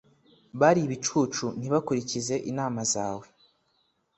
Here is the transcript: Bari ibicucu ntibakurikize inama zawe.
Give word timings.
Bari 0.59 0.79
ibicucu 0.85 1.45
ntibakurikize 1.57 2.35
inama 2.51 2.81
zawe. 2.93 3.25